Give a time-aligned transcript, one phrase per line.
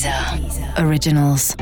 [0.00, 1.54] Deezer Originals.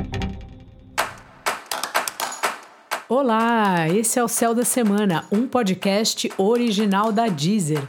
[3.09, 7.83] Olá, esse é o Céu da Semana, um podcast original da Deezer.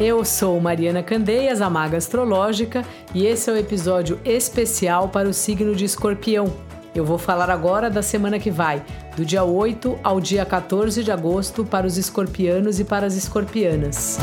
[0.00, 2.84] Eu sou Mariana Candeias, a Maga Astrológica,
[3.14, 6.52] e esse é o episódio especial para o signo de Escorpião.
[6.92, 8.82] Eu vou falar agora da semana que vai,
[9.16, 14.18] do dia 8 ao dia 14 de agosto, para os escorpianos e para as escorpianas.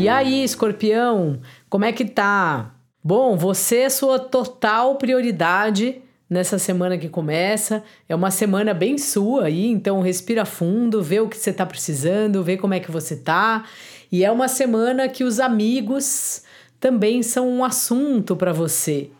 [0.00, 2.74] E aí, escorpião, como é que tá?
[3.04, 7.84] Bom, você é sua total prioridade nessa semana que começa.
[8.08, 12.42] É uma semana bem sua aí, então respira fundo, vê o que você tá precisando,
[12.42, 13.66] vê como é que você tá.
[14.10, 16.44] E é uma semana que os amigos
[16.80, 19.10] também são um assunto para você.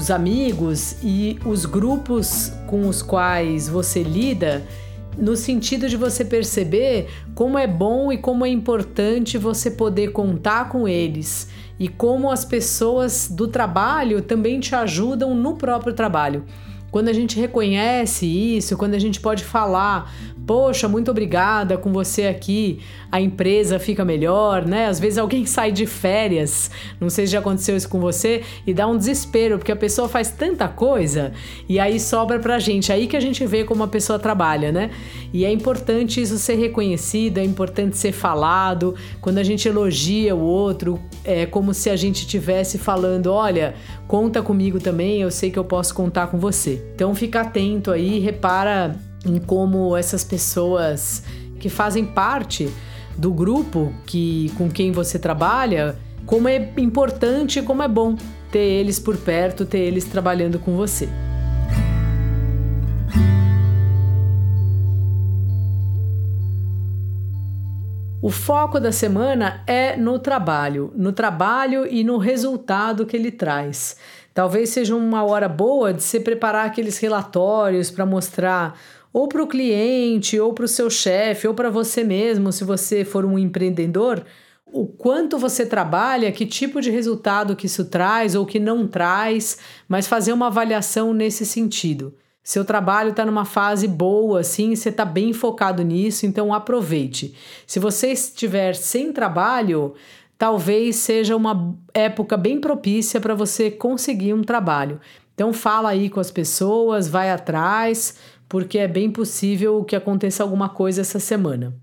[0.00, 4.66] Os amigos e os grupos com os quais você lida,
[5.18, 10.70] no sentido de você perceber como é bom e como é importante você poder contar
[10.70, 16.46] com eles e como as pessoas do trabalho também te ajudam no próprio trabalho.
[16.90, 20.12] Quando a gente reconhece isso, quando a gente pode falar,
[20.44, 22.80] poxa, muito obrigada com você aqui,
[23.12, 24.86] a empresa fica melhor, né?
[24.86, 28.74] Às vezes alguém sai de férias, não sei se já aconteceu isso com você, e
[28.74, 31.32] dá um desespero, porque a pessoa faz tanta coisa
[31.68, 32.92] e aí sobra pra gente.
[32.92, 34.90] Aí que a gente vê como a pessoa trabalha, né?
[35.32, 38.96] E é importante isso ser reconhecido, é importante ser falado.
[39.20, 43.74] Quando a gente elogia o outro, é como se a gente estivesse falando: olha,
[44.08, 46.79] conta comigo também, eu sei que eu posso contar com você.
[46.94, 51.22] Então fica atento aí, repara em como essas pessoas
[51.58, 52.70] que fazem parte
[53.16, 58.16] do grupo que com quem você trabalha, como é importante, como é bom
[58.50, 61.08] ter eles por perto, ter eles trabalhando com você.
[68.22, 73.96] O foco da semana é no trabalho, no trabalho e no resultado que ele traz.
[74.34, 78.78] Talvez seja uma hora boa de se preparar aqueles relatórios para mostrar
[79.10, 83.06] ou para o cliente, ou para o seu chefe, ou para você mesmo, se você
[83.06, 84.22] for um empreendedor,
[84.66, 89.58] o quanto você trabalha, que tipo de resultado que isso traz ou que não traz,
[89.88, 92.14] mas fazer uma avaliação nesse sentido.
[92.42, 97.34] Seu trabalho está numa fase boa, assim, você está bem focado nisso, então aproveite.
[97.66, 99.94] Se você estiver sem trabalho,
[100.38, 104.98] talvez seja uma época bem propícia para você conseguir um trabalho.
[105.34, 108.16] Então fala aí com as pessoas, vai atrás,
[108.48, 111.74] porque é bem possível que aconteça alguma coisa essa semana.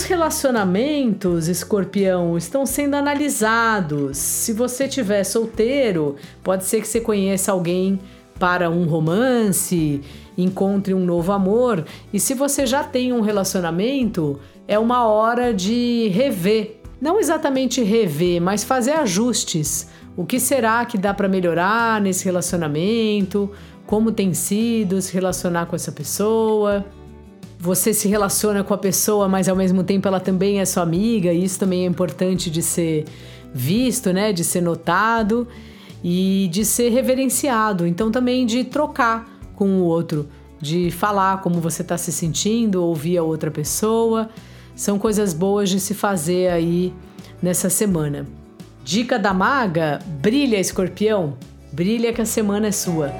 [0.00, 4.16] Os relacionamentos, escorpião, estão sendo analisados.
[4.16, 8.00] Se você estiver solteiro, pode ser que você conheça alguém
[8.38, 10.00] para um romance,
[10.38, 11.84] encontre um novo amor.
[12.14, 16.80] E se você já tem um relacionamento, é uma hora de rever.
[16.98, 19.86] Não exatamente rever, mas fazer ajustes.
[20.16, 23.50] O que será que dá para melhorar nesse relacionamento?
[23.86, 26.86] Como tem sido se relacionar com essa pessoa?
[27.60, 31.30] Você se relaciona com a pessoa, mas ao mesmo tempo ela também é sua amiga,
[31.30, 33.04] e isso também é importante de ser
[33.52, 35.46] visto, né, de ser notado
[36.02, 37.86] e de ser reverenciado.
[37.86, 40.26] Então também de trocar com o outro,
[40.58, 44.30] de falar como você está se sentindo, ouvir a outra pessoa.
[44.74, 46.94] São coisas boas de se fazer aí
[47.42, 48.26] nessa semana.
[48.82, 51.34] Dica da maga: brilha, escorpião.
[51.70, 53.12] Brilha que a semana é sua.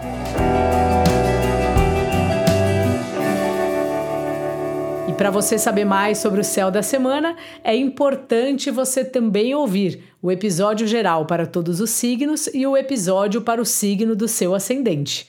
[5.20, 10.32] Para você saber mais sobre o céu da semana, é importante você também ouvir o
[10.32, 15.28] episódio geral para todos os signos e o episódio para o signo do seu ascendente.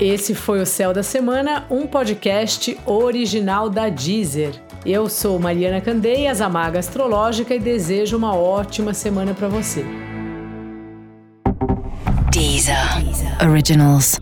[0.00, 4.60] Esse foi o Céu da Semana, um podcast original da Deezer.
[4.84, 9.84] Eu sou Mariana Candeias, a Maga Astrológica, e desejo uma ótima semana para você.
[12.32, 12.74] Deezer.
[13.48, 14.18] Originals.